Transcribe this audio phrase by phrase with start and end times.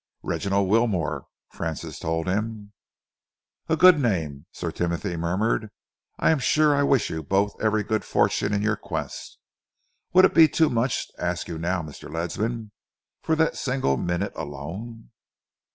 [0.23, 2.73] "Reginald Wilmore," Francis told him.
[3.69, 5.69] "A good name," Sir Timothy murmured.
[6.17, 9.37] "I am sure I wish you both every good fortune in your quest.
[10.13, 12.11] Would it be too much to ask you now, Mr.
[12.11, 12.71] Ledsam,
[13.21, 15.11] for that single minute alone?"